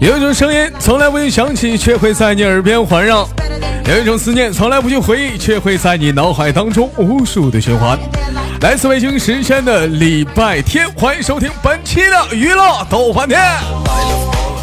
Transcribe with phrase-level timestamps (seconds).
[0.00, 3.26] 有一种声音从来不会响起，却会在你耳边环绕；
[3.86, 7.98] 有一种思念从来不去回忆，却会在你脑海当中无数的循环。
[8.62, 13.38] 来自北京时间的礼拜天，欢迎收听本期的娱乐逗翻天。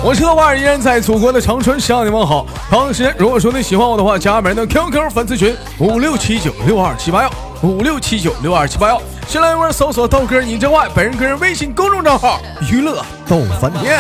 [0.04, 2.48] 我是豆瓣，依然在祖国的长春向你们好。
[2.72, 7.32] 同时，如果说你喜欢我的话，加本人的 QQ 粉丝群五六七九六二七八幺
[7.64, 9.02] 五六七九六二七八幺。
[9.28, 12.40] 新浪微博搜索豆哥你真坏，本人个人微信公众账号
[12.72, 14.00] 娱乐逗翻天。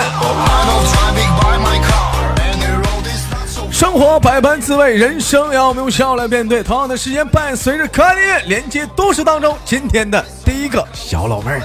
[3.71, 6.63] 生活百般滋味，人生要我们用笑来面对。
[6.63, 9.55] 同样的时间，伴随着可爱的，连接都市当中。
[9.65, 11.61] 今天的第一个小老妹儿。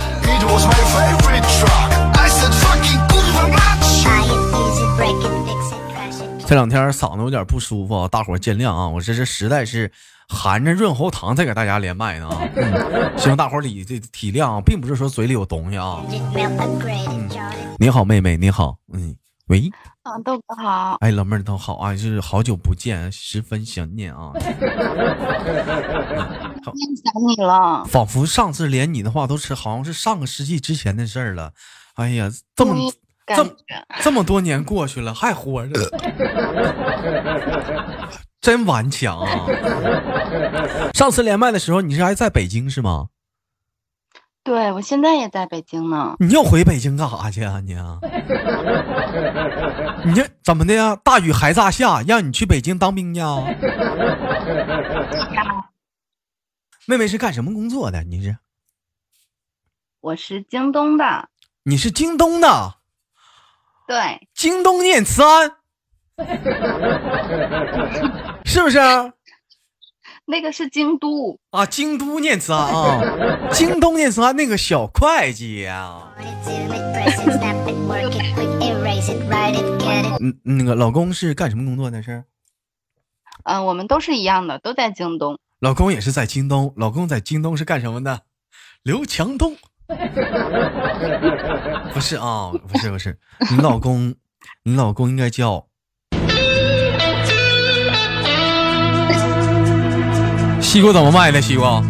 [6.53, 8.87] 这两天嗓子有点不舒服，大伙见谅啊！
[8.87, 9.91] 我这是实在是
[10.29, 16.05] 含着润喉糖在给大家连麦呢，嗯，希望大伙理这体谅啊，并不是说嘴里有东西啊。
[16.11, 16.21] 嗯，
[17.79, 19.71] 你好，妹妹，你好，嗯，喂，
[20.03, 24.33] 啊，豆哥好，哎，老妹儿都好啊，就是好久不见，十分想念啊。
[24.37, 24.51] 太
[26.71, 26.75] 想
[27.27, 31.55] 你了，仿佛上次连你的话都是好像是上个世纪之前的事儿了。
[31.95, 32.75] 哎呀，这么。
[33.27, 33.57] 这
[34.03, 35.75] 这么多年过去了，还活着，
[38.41, 39.47] 真顽强啊！
[40.95, 43.09] 上次连麦的时候，你是还在北京是吗？
[44.45, 46.17] 对，我现在也在北京呢。
[46.19, 48.01] 你又回北京干啥去啊你啊？
[50.05, 50.97] 你这怎么的呀？
[51.05, 53.39] 大雨还在下，让你去北京当兵去啊？
[56.87, 58.03] 妹妹是干什么工作的？
[58.03, 58.37] 你是？
[60.01, 61.29] 我是京东的。
[61.63, 62.79] 你是京东的？
[63.87, 65.53] 对，京东念慈庵，
[68.45, 68.79] 是不是？
[70.25, 76.15] 那个是京都啊，京都念慈庵啊，京东念慈庵那个小会计呀。
[80.21, 82.01] 嗯，那个老公是干什么工作的？
[82.03, 82.25] 是？
[83.45, 85.39] 嗯，我们都是一样的，都在京东。
[85.59, 88.23] 老公也是在京东，老公在京东是干什么的？
[88.85, 89.57] 刘强东。
[91.93, 93.19] 不是啊，不是不是，
[93.51, 94.15] 你老公，
[94.65, 95.67] 你老公应该叫
[100.61, 101.83] 西瓜怎么卖的西瓜？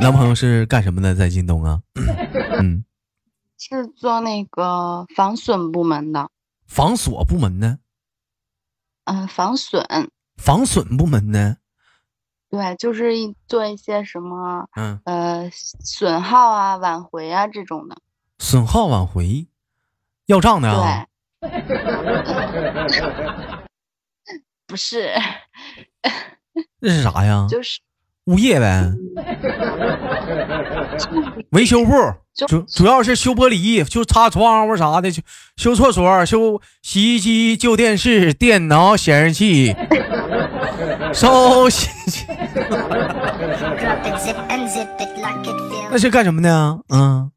[0.00, 1.14] 男朋友是干什么的？
[1.14, 1.80] 在京东啊？
[2.60, 2.84] 嗯，
[3.58, 6.28] 是做那个防损部门的。
[6.66, 7.78] 防锁部门呢？
[9.04, 9.86] 嗯，防损。
[10.36, 11.56] 防损部门呢？
[12.50, 13.12] 对，就是
[13.48, 17.96] 做一些什么，嗯呃，损耗啊、挽回啊这种的。
[18.38, 19.48] 损耗挽回，
[20.26, 21.06] 要账的啊？
[21.40, 21.50] 对，
[24.66, 25.10] 不是，
[26.80, 27.46] 那是啥呀？
[27.50, 27.80] 就是。
[28.26, 28.90] 物业呗，
[31.52, 31.92] 维修部
[32.48, 35.22] 主主要是修玻璃，就擦窗户啥的，修
[35.56, 39.76] 修厕所，修洗衣机、旧电视、电脑、显示器，
[41.12, 42.26] 烧洗器。
[45.90, 46.80] 那是干什么的？
[46.88, 47.30] 嗯，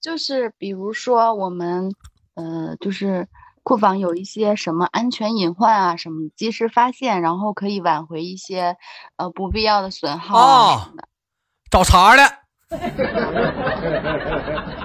[0.00, 1.92] 就是比如说我们，
[2.34, 3.26] 呃，就是。
[3.64, 5.96] 库房有一些什么安全隐患啊？
[5.96, 8.76] 什么及时发现，然后可以挽回一些
[9.16, 11.08] 呃不必要的损耗啊什么的。
[11.70, 12.22] 找茬的，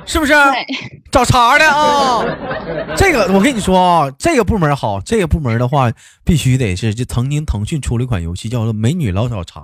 [0.05, 0.33] 是不是？
[1.11, 2.23] 找茬的啊！
[2.95, 5.91] 这个我跟你说啊，这个部门好，这个部门的话
[6.23, 9.59] 必须得是，就曾经腾讯出了一款游戏叫做《美女老找茬》。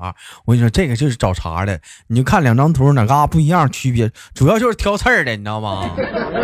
[0.46, 1.80] 我跟你说，这个就是找茬的。
[2.08, 5.90] 你就看两张图哪嘎不一样，区别主要就是挑刺儿的，你知道吗？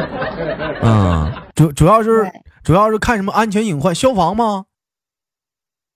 [0.82, 2.32] 嗯，主主要是。
[2.64, 4.66] 主要是看什么安全隐患，消防吗？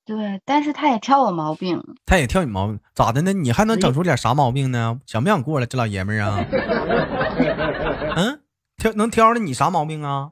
[0.03, 3.33] 对，但是他也挑我毛病，他也挑你毛病，咋的呢？
[3.33, 4.99] 你还能整出点啥毛病呢？
[5.05, 6.45] 想不想过来，这老爷们儿啊？
[8.17, 8.41] 嗯，
[8.77, 10.31] 挑能挑的你啥毛病啊？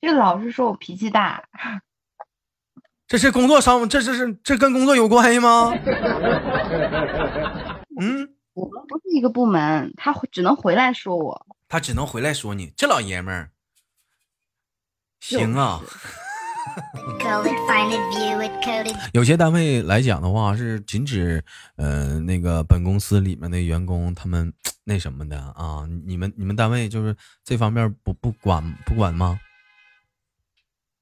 [0.00, 1.44] 就老是说我脾气大，
[3.08, 5.72] 这是工作上，这这是这跟工作有关系吗？
[8.00, 13.50] 嗯，我们不是一个部门，他只能回来说我，他只能回来说你，这老爷们儿。
[15.28, 15.80] 行啊，
[19.12, 21.42] 有些单位来讲的话是禁止，
[21.74, 24.52] 呃，那个本公司里面的员工他们
[24.84, 25.84] 那什么的啊。
[26.04, 29.40] 你们你们单位就是这方面不不管不管吗？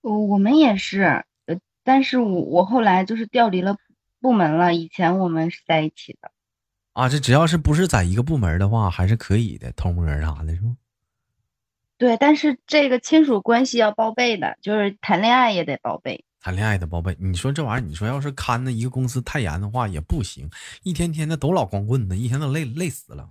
[0.00, 3.76] 我我们也是，呃，但是我我后来就是调离了
[4.22, 4.72] 部门了。
[4.72, 6.30] 以前我们是在一起的。
[6.94, 10.78] 啊，这只要是不是在一个部门的话，还是可以的，偷摸啥的，是吗？
[11.96, 16.24] 对，但是这个亲属关系要报备的，就是谈恋爱也得报备。
[16.40, 20.46] 谈恋爱的报备，你说这玩意儿，你说要是看那一个公司太严的话也不行，
[20.82, 23.26] 一天天的都老光棍子，一天都累累死了，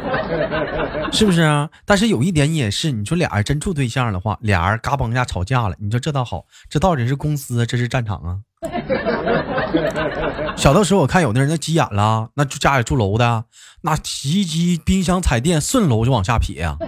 [1.12, 1.68] 是不是啊？
[1.84, 8.40] 但是有一点也是，你说俩人真处对象的话，俩人嘎嘣一下吵架了，你说这倒好，这到底是公司，这是战场啊。
[10.56, 13.44] 小的时候我看有的人那急眼了，那就家里住楼的，
[13.82, 16.76] 那洗衣机、冰箱、彩电顺楼就往下撇呀。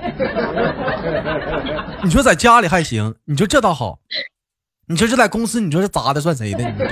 [2.05, 3.99] 你说在家里还行，你说这倒好。
[4.87, 6.62] 你说这在公司，你说这砸的算谁的？
[6.62, 6.85] 你这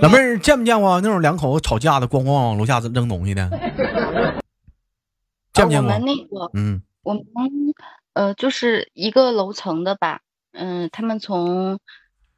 [0.00, 3.50] 老妹儿见没见过那种两口子吵架的，咣咣往楼下扔东西的？
[5.52, 5.92] 见没见过？
[5.92, 7.24] 我们那个，嗯，我们
[8.18, 10.22] 呃，就是一个楼层的吧，
[10.52, 11.78] 嗯，他们从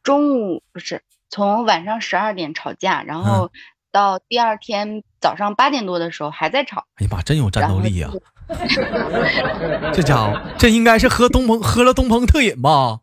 [0.02, 1.00] 中午不是
[1.30, 3.50] 从晚上十二点吵架，然后
[3.90, 6.84] 到第二天早上八点多的时候还在吵。
[6.96, 8.10] 哎呀妈，真有战斗力呀！
[9.90, 12.98] 这家伙，这应该是喝东鹏喝了东鹏特饮吧？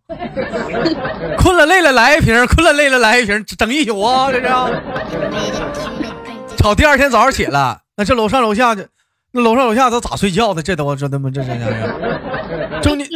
[1.40, 4.32] 困了累了来一瓶，困了累了来一瓶，整一宿啊！
[4.32, 4.46] 这是。
[6.58, 8.88] 吵第二天早上起来，那这楼上楼下的，
[9.38, 10.64] 那楼上楼下都咋睡觉的？
[10.64, 12.82] 这都这他妈这这这。
[12.82, 13.08] 中间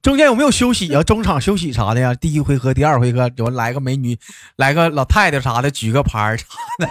[0.00, 1.02] 中间有没有休息啊？
[1.02, 2.14] 中场休息啥的呀？
[2.14, 4.16] 第一回合、第二回合，有来个美女，
[4.54, 6.46] 来个老太太啥的，举个牌儿啥
[6.78, 6.86] 的。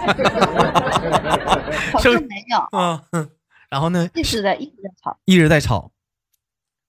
[1.92, 2.68] 好像没有。
[3.12, 3.30] 嗯。
[3.70, 4.10] 然后呢？
[4.14, 5.90] 一直在一直在吵，一直在吵。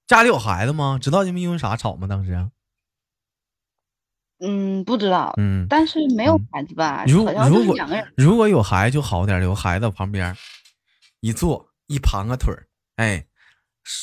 [0.05, 0.99] 家里有孩子吗？
[1.01, 2.07] 知道你们因为啥吵吗？
[2.07, 2.49] 当时？
[4.41, 5.33] 嗯，不知道。
[5.37, 7.05] 嗯，但是没有孩子吧？
[7.07, 7.77] 如如果
[8.17, 10.35] 如果有孩子就好点有孩子旁边
[11.21, 13.25] 一坐一盘个腿儿，哎，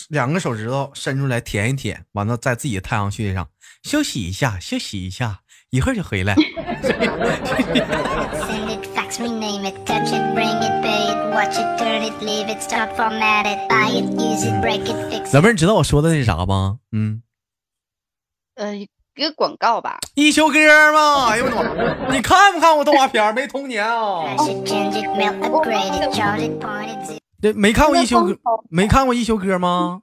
[0.08, 3.49] 两个手指头伸出来舔一舔，完了在自己的太阳穴上
[3.82, 5.40] 休息一下，休息一下，
[5.70, 6.34] 一会儿就回来。
[15.32, 16.79] 老妹儿，你知道我说的是啥吗？
[16.93, 17.23] 嗯，
[18.55, 19.99] 呃，一个广告吧。
[20.14, 20.58] 一休哥
[20.93, 21.31] 吗？
[21.31, 21.75] 哎呦我的
[22.08, 22.14] 妈！
[22.14, 23.34] 你看不看我动画片？
[23.34, 24.37] 没童年啊！
[27.42, 28.38] 这没看过一休哥，
[28.70, 30.02] 没看过一休哥吗？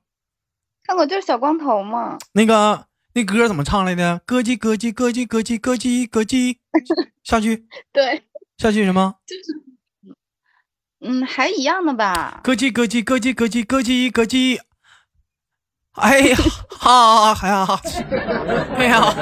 [0.84, 2.18] 看过，就是小光头嘛。
[2.34, 4.22] 那个那歌怎么唱来的？
[4.28, 6.58] 咯叽咯叽咯叽咯叽咯叽咯叽。
[7.24, 7.66] 下去。
[7.94, 8.24] 对。
[8.58, 9.16] 下去什么？
[9.26, 9.44] 就是。
[11.02, 12.42] 嗯，还一样的吧。
[12.44, 14.60] 咯叽咯叽咯叽咯叽咯叽咯叽。
[15.94, 16.36] 哎呀，
[16.70, 17.66] 哈，哎呀，
[18.76, 19.16] 哎呀。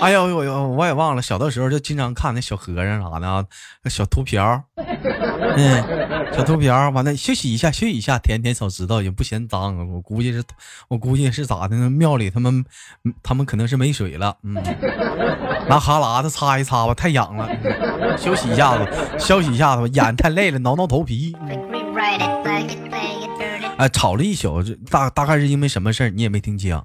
[0.00, 3.44] 哎呦呦呦，我也忘了，小的时候就经常看那小和尚啥的啊，
[3.88, 9.76] 小秃瓢， 嗯，小秃瓢，完了休息一下，休息一下，舔舔手指头也不嫌脏。
[9.92, 10.42] 我估计是，
[10.88, 11.90] 我估计是咋的呢？
[11.90, 12.64] 庙里他们，
[13.22, 14.54] 他们可能是没水了，嗯，
[15.68, 17.48] 拿哈喇子擦一擦吧，太痒了，
[18.16, 18.88] 休息一下子，
[19.18, 21.36] 休息一下子吧，眼太累了，挠挠头皮。
[23.78, 26.10] 哎，吵了一宿，大大概是因为什么事儿？
[26.10, 26.82] 你也没听清。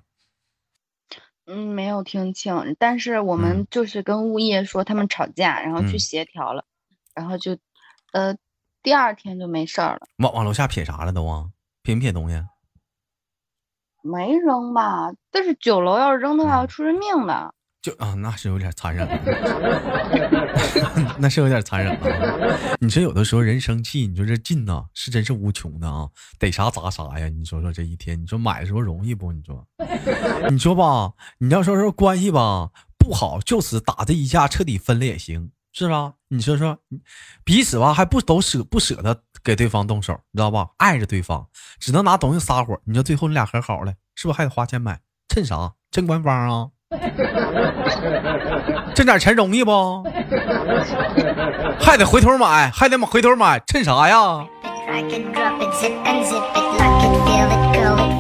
[1.48, 6.66] 嗯，没有听清，但是我们就是跟物业说他们吵架，然后去协调了，
[7.14, 7.58] 然后就，
[8.12, 8.36] 呃，
[8.82, 10.08] 第二天就没事儿了。
[10.18, 11.46] 往往楼下撇啥了都啊？
[11.84, 12.44] 撇没撇东西？
[14.02, 15.12] 没扔吧？
[15.32, 17.54] 但是九楼要是扔的话，要出人命的。
[17.86, 19.16] 就啊，那是有点残忍了，
[21.22, 22.78] 那是有点残忍了。
[22.80, 26.10] 你说有的时候人生气，你说这劲呐，是真是无穷的啊，
[26.40, 27.30] 逮啥砸啥呀。
[27.30, 29.32] 你说说这一天，你说买的时候容易不？
[29.32, 29.64] 你说，
[30.50, 36.14] 你说吧，你要说说关系吧不好，就此打这一架彻底分了也行，是吧？
[36.30, 36.80] 你说说，
[37.44, 40.70] 彼此吧还不都舍不舍得给对方动手，你知道吧？
[40.78, 41.48] 爱着对方，
[41.80, 42.82] 只能拿东西撒火。
[42.86, 45.02] 你说最后你俩和好了，是不是还得花钱买？
[45.28, 45.76] 趁啥？
[45.92, 46.72] 趁官方啊？
[48.94, 50.04] 挣点钱容易不？
[51.80, 54.46] 还得回头买，还得回头买，趁啥呀？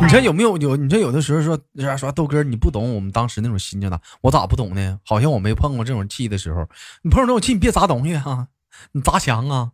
[0.01, 0.75] 你说有没有有？
[0.75, 3.97] 你说有的时候说说说豆哥，你不懂我们当时那种心情呢？
[4.21, 4.99] 我咋不懂呢？
[5.05, 6.67] 好像我没碰过这种气的时候。
[7.03, 8.47] 你碰上这种气，你别砸东西啊，
[8.91, 9.69] 你砸墙啊。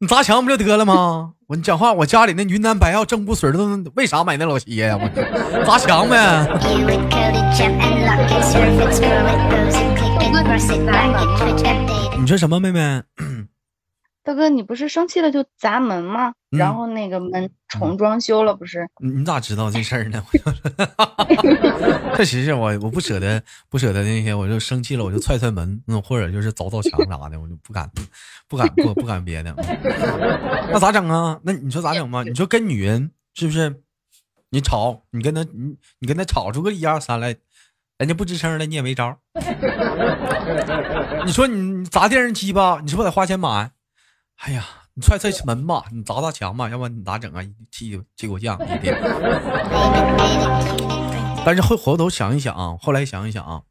[0.00, 1.30] 你砸墙不就得了吗？
[1.48, 4.96] 我你讲话，我家里那云南白药正骨水都为啥买那老些呀？
[4.96, 6.46] 我砸墙呗。
[12.16, 13.02] 你说什么，妹妹？
[14.28, 16.34] 大哥，你不是生气了就砸门吗？
[16.50, 18.86] 然后那个门重装修了，不是？
[19.00, 20.22] 你咋知道这事儿呢？
[22.14, 27.90] 确实是我，我不舍得，不舍得那些，我就生气了，我就踹踹门，嗯，或者就是凿凿墙啥的，我就不敢，
[28.48, 29.54] 不敢，不不敢别的。
[29.56, 31.40] 那咋整啊？
[31.42, 32.22] 那你说咋整吧？
[32.22, 33.80] 你说跟女人是不是？
[34.50, 37.34] 你吵，你跟他，你你跟他吵出个一二三来，
[37.96, 39.18] 人家不吱声了，你也没招。
[41.24, 42.80] 你说你砸电视机吧？
[42.82, 43.70] 你是不是得花钱买？
[44.38, 44.64] 哎呀，
[44.94, 47.42] 你踹踹门吧，你砸砸墙吧，要不然你咋整啊？
[47.70, 48.96] 气气果酱一天。
[51.44, 53.62] 但是后回头想一想啊，后来想一想啊，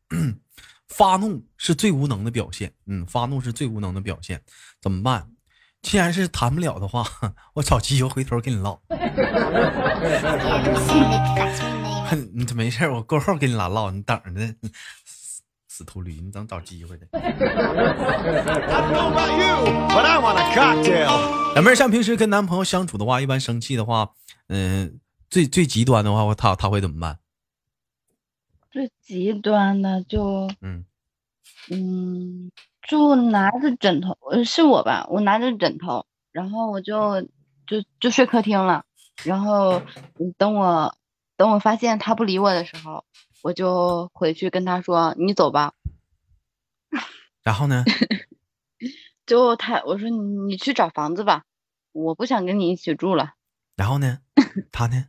[0.89, 2.73] 发怒是最无能的表现。
[2.85, 4.41] 嗯，发怒是最无能的表现，
[4.81, 5.29] 怎么办？
[5.81, 7.05] 既然是谈不了的话，
[7.53, 8.79] 我找机会回头跟你唠。
[12.33, 14.53] 你没事我过后跟你俩唠，你等着呢。
[15.77, 17.05] 死秃驴，你等找机会的。
[21.53, 24.09] 老妹儿，像平时跟男朋友相处的话，一般生气的话，
[24.47, 27.19] 嗯，最最极端的话，他他会怎么办？
[28.71, 30.83] 最极端的就嗯
[31.69, 32.51] 嗯，
[32.89, 35.05] 就拿着枕头，呃，是我吧？
[35.11, 37.21] 我拿着枕头，然后我就
[37.67, 38.83] 就就睡客厅了。
[39.23, 39.83] 然后
[40.39, 40.95] 等我
[41.35, 43.05] 等我发现他不理我的时候。
[43.43, 45.73] 我就回去跟他说：“你走吧。”
[47.43, 47.83] 然后呢？
[49.25, 50.09] 就他我说
[50.47, 51.43] ：“你去找房子吧，
[51.91, 53.33] 我不想跟你一起住了。”
[53.75, 54.19] 然后呢？
[54.71, 55.05] 他呢？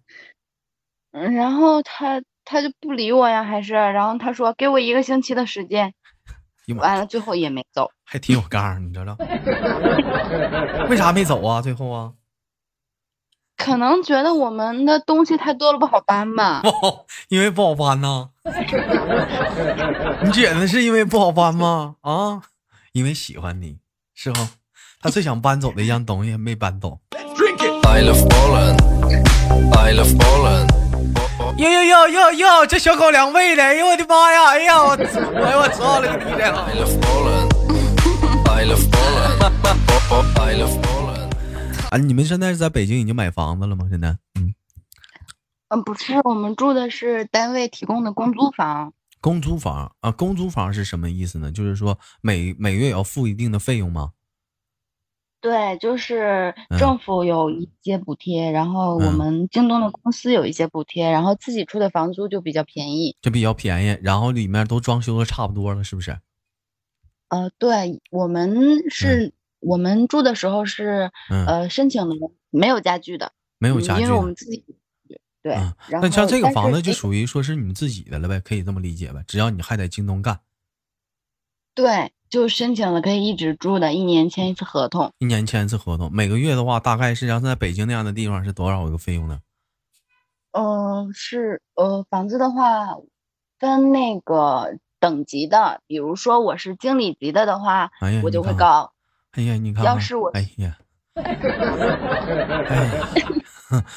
[1.13, 5.95] 嗯，然后他他就不理我呀，还是然后他说：“给我一个星期的时间。”
[6.77, 9.17] 完了，最后也没走，还挺有刚，你知道？
[10.91, 11.63] 为啥没走啊？
[11.63, 12.13] 最后啊？
[13.59, 16.63] 可能觉得我们的东西太多了不好搬吧？
[17.29, 18.29] 因为不好搬呐。
[20.23, 21.97] 你觉得是因为不好搬吗？
[22.01, 22.41] 啊，
[22.93, 23.77] 因为喜欢你，
[24.15, 24.41] 是不？
[25.03, 26.99] 他最想搬走的一样东西没搬走。
[31.59, 34.47] 哟哟哟哟哟，这小狗粮喂的，哎呦我的妈呀！
[34.51, 36.55] 哎呀，我哎呦我操了个逼的！
[41.91, 43.87] 啊，你们现在是在北京已经买房子了吗？
[43.89, 44.55] 现在，嗯，
[45.69, 48.93] 嗯，不是，我们住的是单位提供的公租房。
[49.21, 51.51] 公租房啊，公租房是什么意思呢？
[51.51, 54.13] 就是说每每月要付一定的费用吗？
[55.41, 66.19] 对，就是政府有一些补贴，然后我们京东的公司有一些补贴，然后自己出的房租就比较便宜，就比较便宜，然后里面都装修的差不多了，是不是？
[67.29, 69.33] 呃，对，我们是。
[69.61, 72.15] 我们住的时候是呃申请的
[72.51, 74.65] 没有家具的，没有家具，因为我们自己
[75.43, 75.57] 对。
[75.91, 79.25] 那像这个房子就属于说是你们自己的了呗，可以这么理解呗？
[79.27, 80.41] 只要你还在京东干，
[81.75, 89.41] 对，就申请了可以一直住的，一年签一次合同，一年签一次合同，每个月的话大概是像在北京那样的地方是多少一个费用呢？
[90.53, 92.97] 嗯，是呃房子的话
[93.59, 97.91] 分那个等级的，比如说我是经理级的的话，
[98.23, 98.93] 我就会高。
[99.39, 100.77] 哎呀，你看，要是我， 哎呀，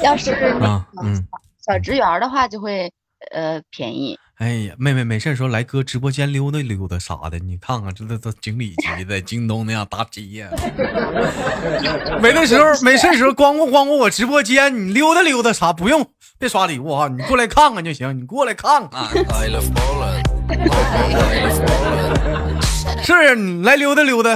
[0.03, 1.25] 要是那嗯
[1.65, 2.93] 小职员的话，就会
[3.31, 4.15] 呃便宜。
[4.37, 10.47] 哎呀，妹妹没事时候来哥直播间溜达溜达啥的，你看看这都都经理级的，京东那样大企业。
[12.21, 16.07] 没的时候没事时候光顾光顾我直播间，你溜达溜达啥不用，
[16.37, 19.07] 别刷礼物啊，你过来看看就行，你过来看看。
[23.03, 24.35] 是你来溜达溜达，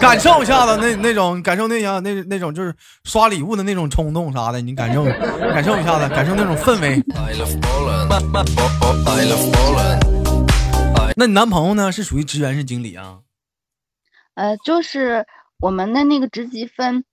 [0.00, 2.74] 感受一下子那那种感受那样那那种就是
[3.04, 7.02] 刷礼物的那种冲动啥的，你感受感受一下子，感受那种氛围。
[11.16, 11.90] 那你男朋友呢？
[11.90, 13.18] 是属于职员是经理啊？
[14.34, 15.26] 呃，就是
[15.60, 17.04] 我们的那个职级分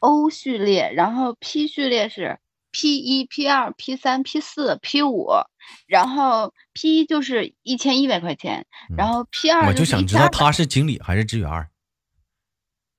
[0.00, 2.38] O 序列，然后 P 序列是。
[2.76, 5.28] P 一、P 二、P 三、P 四、P 五，
[5.86, 8.66] 然后 P 一就是一千一百块钱，
[8.96, 11.68] 然后 P 二我就想知道他是经理还是职员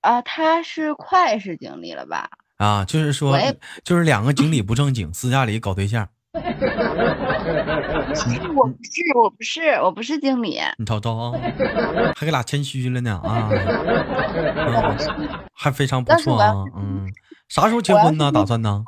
[0.00, 2.28] 啊，他是快是经理了吧？
[2.58, 3.36] 啊，就是说，
[3.84, 6.08] 就是两个经理不正经，私下里搞对象。
[6.36, 6.42] 我
[8.68, 10.60] 不是，我不是，我不是经理。
[10.78, 11.32] 你瞅瞅啊，
[12.14, 13.48] 还给俩谦虚了呢啊，
[15.54, 17.10] 还非常不错啊，嗯，
[17.48, 18.30] 啥时候结婚呢？
[18.30, 18.84] 打算呢？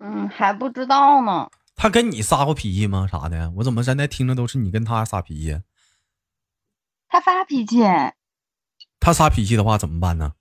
[0.00, 1.48] 嗯嗯，还不知道呢。
[1.76, 3.06] 他跟你撒过脾气吗？
[3.10, 3.50] 啥的？
[3.56, 5.60] 我怎么现在听着都是你跟他撒脾气？
[7.08, 7.78] 他发脾气。
[8.98, 10.32] 他撒脾气的话怎么办呢？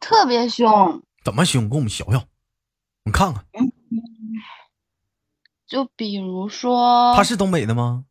[0.00, 1.02] 特别凶。
[1.24, 1.68] 怎么凶？
[1.68, 2.26] 给我们学学。
[3.04, 3.44] 你看看。
[5.66, 7.14] 就比如说。
[7.14, 8.04] 他是东北的吗？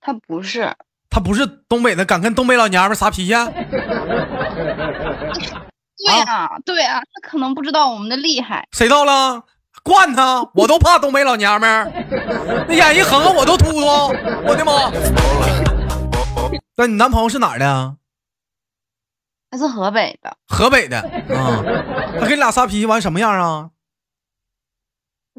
[0.00, 0.76] 他不是。
[1.10, 3.32] 他不是东北的，敢跟东北老娘们撒脾气？
[6.04, 8.68] 对啊，对啊，他可能不知道我们的厉害。
[8.72, 9.44] 谁到了？
[9.84, 10.48] 惯他！
[10.54, 11.90] 我都怕东北老娘们儿，
[12.68, 13.80] 那眼一横我都秃秃。
[14.46, 14.92] 我的妈！
[16.76, 17.96] 那你男朋友是哪儿的？
[19.50, 20.36] 他是河北的。
[20.46, 21.64] 河北的啊，
[22.20, 23.70] 他跟你俩撒脾气完什么样啊？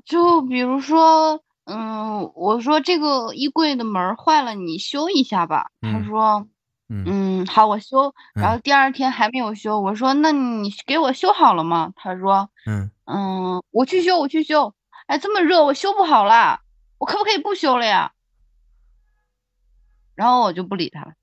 [0.04, 5.68] 就比如说，嗯，我说这个衣柜的门坏了，你修一下吧。
[5.82, 6.46] 他说，
[6.94, 8.14] 嗯嗯，好，我修。
[8.36, 11.92] 然后第二天还没有修，我说那你给我修好了吗？
[11.96, 14.76] 他说嗯，嗯，我去修，我去修。
[15.08, 16.60] 哎，这么热，我修不好了，
[17.00, 18.12] 我可不可以不修了呀？
[20.16, 21.14] 然后我就不理他了。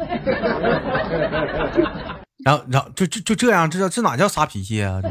[2.44, 5.00] 然后然后就就就这样，这叫这哪叫撒脾气啊？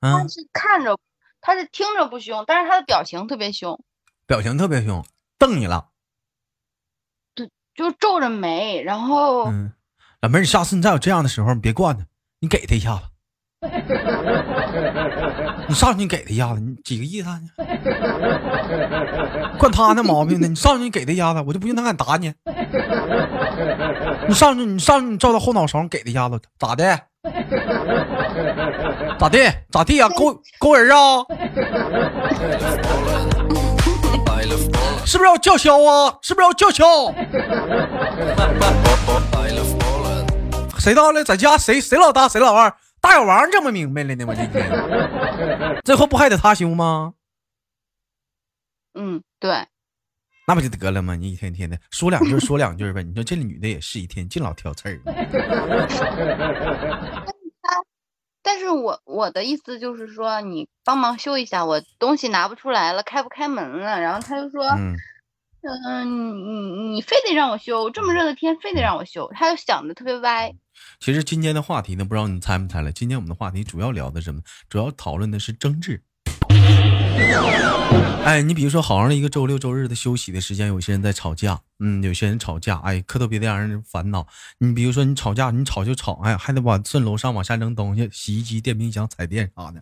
[0.00, 0.98] 他，是看着，
[1.40, 3.80] 他是听着不凶，但是他的表情特别凶，
[4.26, 5.04] 表情特别凶，
[5.38, 5.88] 瞪你了。
[7.74, 9.72] 就皱着眉，然后嗯，
[10.20, 12.04] 老妹儿，你下次你再有这样的时候，你别惯他，
[12.40, 13.02] 你给他一下子。
[15.68, 17.40] 你上去你给他一下子，你几个意思啊？
[17.40, 17.48] 你
[19.58, 20.48] 惯他那毛病呢？
[20.48, 22.32] 你上去你给他一下子，我就不信他敢打你。
[24.28, 27.00] 你上去你上去你照他后脑勺给他一下子，咋的？
[29.18, 29.38] 咋的？
[29.70, 31.24] 咋地呀、 勾勾人啊？
[35.04, 36.16] 是不是要叫嚣啊？
[36.22, 36.84] 是不是要叫嚣？
[40.78, 41.22] 谁到了？
[41.22, 42.74] 在家谁谁老大谁老二？
[43.00, 44.24] 大小王整不明白了呢？
[44.26, 44.70] 我今天，
[45.84, 47.14] 最后不还得他修吗？
[48.94, 49.66] 嗯，对，
[50.46, 51.16] 那不就得了吗？
[51.16, 53.02] 你一天天的说两句说两句呗。
[53.02, 55.00] 你说这女的也是一天净老挑刺儿。
[58.42, 64.00] 但是我我的意思就是说，你帮忙修一下，我东西拿不出来了，开不开门了。
[64.00, 64.96] 然后他就说，嗯，
[65.62, 70.52] 呃，你你非得让我修，这么热的天非得让我修，他就想的特别歪。
[70.98, 72.90] 其实今天的话题呢，不知道你猜没猜了？
[72.90, 74.40] 今天我们的话题主要聊的什么？
[74.68, 76.02] 主要讨论的是争执。
[78.24, 84.24] 哎，你比如说，好好的一个周六周日的休息的时间，有些人在吵架，嗯，有些人吵架，哎，可特别的让人烦恼。
[84.58, 89.80] 你比如说，你吵架，你吵就吵，哎，还得往顺楼上往下扔东西，洗衣机、电冰箱、彩电啥的。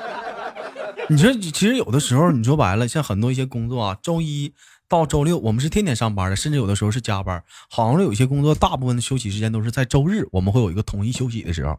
[1.08, 4.54] 你说，其实有的时候，你说白了，像很多一些工作啊，周一
[4.88, 7.42] 到周六我们是天天上班的，甚至有的时候是加班。
[7.68, 11.78] 好像有些工作，大部分的休息时间都是在周日，我们会有一个统一休息的时候。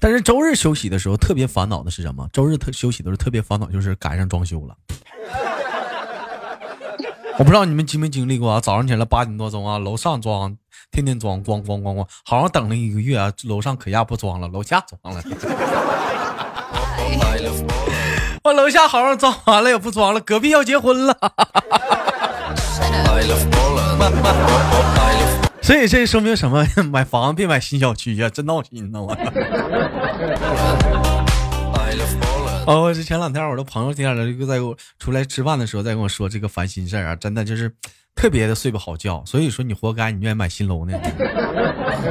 [0.00, 2.26] 但是周日休息的时候，特别烦恼的是什么？
[2.32, 4.74] 周日特休息的时候特别烦恼，就是赶上装修了。
[7.38, 8.60] 我不知道你们经没经历过啊？
[8.60, 10.56] 早上起来八点多钟啊，楼上装，
[10.90, 15.22] 天天装，咣咣咣咣，好好等了一个月啊，楼上可压不装了，楼下装了。
[18.42, 21.14] 我楼下好像装完了也不装了，隔壁要结婚了。
[25.70, 26.66] 所以这说明什么？
[26.90, 29.00] 买房别买新小区呀、真闹心呢！
[29.00, 29.12] 我。
[32.66, 37.72] 哦，我是前两天我的朋友天了，就在我出来吃饭的时候，在跟我说这个烦心事儿啊，真的就是
[38.16, 39.22] 特别的睡不好觉。
[39.24, 40.92] 所以说你活该，你愿意买新楼呢？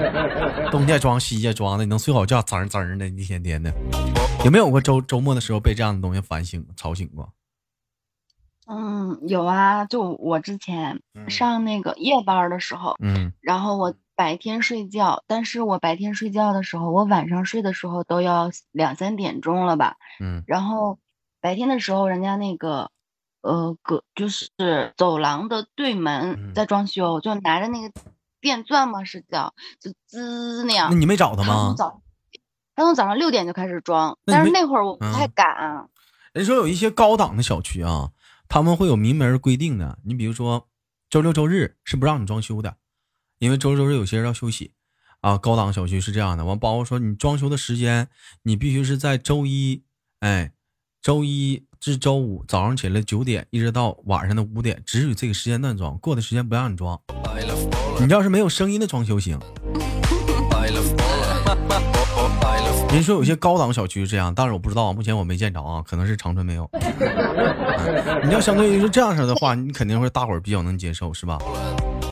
[0.71, 3.69] 东家装，西家装的，你能睡好觉，滋儿滋儿的，一天天的。
[4.45, 7.29] 有没有过周周末的时候被这样的东西烦醒、吵醒过？
[8.69, 19.95] 嗯，有啊，就我之前嗯上那个夜班的时候，嗯然后我白天睡觉，但是我白天睡觉的时候，我晚上睡的时候都要两三点钟了吧。
[20.19, 20.99] 嗯然后
[21.41, 22.91] 白天的时候，人家那个
[23.41, 27.91] 呃隔就是走廊的对嗯门在装修，就拿着那个
[28.39, 30.97] 电钻嘛是叫，就滋那样那。
[30.97, 31.75] 你没找他他吗
[32.75, 35.89] 他从早上六点就开始装，但是那会儿我不太嗯敢。
[36.31, 38.11] 人说有一些高档的小区啊，
[38.49, 39.99] 他们会有明文规定的。
[40.03, 40.67] 你比如说，
[41.09, 42.75] 周六周日是不让你装修的，
[43.37, 44.73] 因为周六周日有些人要休息
[45.21, 45.37] 啊。
[45.37, 48.09] 高档小区是这样的，完包括说你装修的时间，
[48.41, 49.83] 你必须是在周一，
[50.21, 50.51] 哎，
[50.99, 56.99] 周一至周五早上起来九点一直到晚上的五点，只许这个时间段装，过的时间不让你装。
[58.01, 59.39] 你要是没有声音的装修行。
[62.91, 66.67] 人说有些高档小区是这样，但是我不知道，目前我没见着啊，可能是长春没有。
[66.73, 71.37] 嗯 你要相对于是这样式的话，你肯定会大伙儿比较能接受，是吧？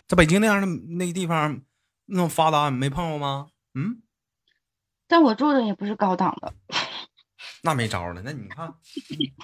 [0.08, 1.60] 在北京那样的那个地方，
[2.06, 3.48] 那种发达，没碰过吗？
[3.76, 4.02] 嗯，
[5.08, 6.54] 但我住的也不是高档的，
[7.64, 8.22] 那没招了。
[8.24, 8.74] 那你看，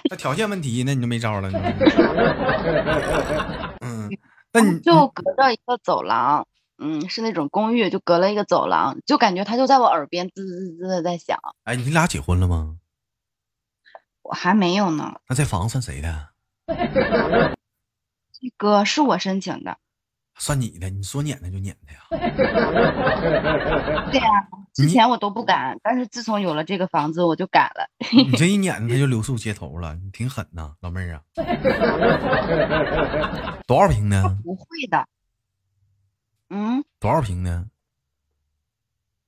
[0.08, 1.50] 那条件问题，那你就没招了。
[3.84, 4.08] 嗯，
[4.52, 6.46] 那你就隔着一个走廊，
[6.78, 11.38] 嗯，是那种公寓，就隔了一个走廊，就感觉他就在我耳边滋滋滋的在响。
[11.64, 12.78] 哎，你俩结婚了吗？
[14.22, 16.30] 我还没有呢，那这房子算谁的？
[18.32, 19.76] 这个是我申请的。
[20.36, 22.00] 算你的，你说撵他就撵他呀。
[24.10, 27.88] 对呀、之前我都不敢，但是自从有了这个房子，我就敢了。
[28.10, 31.22] 你这一撵他就留宿街头了，你挺狠呐，老妹儿啊。
[33.66, 34.36] 多少平呢？
[34.42, 35.06] 不会的，
[36.50, 37.70] 嗯，多少平呢？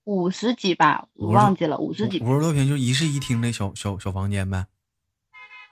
[0.04, 2.20] 五十几吧，我忘记了，五十几。
[2.20, 4.66] 五十多平，就一室一厅的小小小房间呗。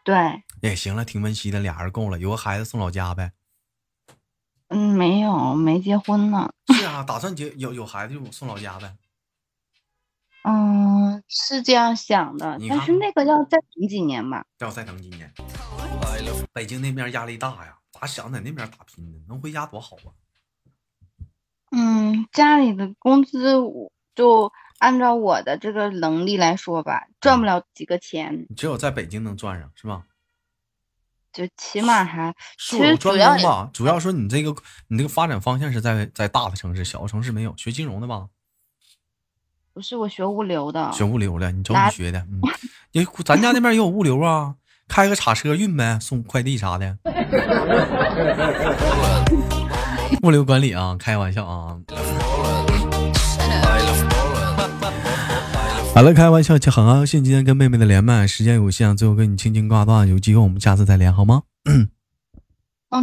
[0.03, 3.33] 对，也行了，挺温馨的，俩人够了，有个孩子送老家呗。
[4.69, 6.53] 嗯，没有，没结婚呢。
[6.75, 8.97] 是啊，打算结有有孩子就送老家呗。
[10.43, 14.45] 嗯，是这样想的，但是那个要再等几年吧。
[14.59, 15.33] 要再等几年。
[16.53, 19.19] 北京那边压力大呀，咋想在那边打拼呢？
[19.29, 20.11] 能回家多好啊。
[21.77, 23.61] 嗯，家里的工资
[24.15, 28.47] 就按照我的这个能力来说吧，赚不了几个钱。
[28.57, 30.05] 只有在北京能赚上，是吧？
[31.33, 34.55] 就起码还，其实主要吧，主要说你这个
[34.87, 37.53] 你这个发展方向是在在大的城市，小的城市没有。
[37.57, 38.29] 学金融的吧？
[39.73, 40.93] 不是，我学物流的。
[40.93, 42.25] 学物流的，你找你学的。
[43.25, 44.55] 咱家那边也有物流啊，
[44.87, 46.97] 开个卡车运呗，送快递啥的。
[50.23, 51.77] 物流管理啊，开玩笑啊。
[55.95, 61.43] 好了，开玩笑，就很高兴今天跟妹妹的连麦，时间有限，最后跟你轻轻挂断，有机会我们下次再连，好吗？
[61.67, 61.89] 嗯，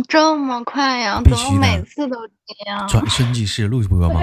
[0.08, 1.22] 这么快呀？
[1.24, 2.88] 必须每次都这样。
[2.88, 4.22] 转瞬即逝，录播吗？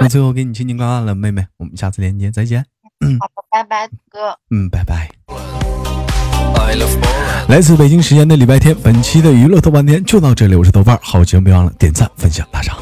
[0.00, 2.64] 那最后给你轻轻挂断了，妹妹，我们下次连接再见。
[3.20, 4.38] 好的，拜拜，哥。
[4.50, 5.08] 嗯，拜拜。
[7.48, 12.76] 来自北京时间的礼拜天，本期的娱乐豆瓣天就到这里，我是豆瓣，好节目别忘了点赞、分享、打赏。